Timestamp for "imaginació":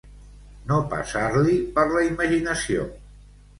2.09-2.91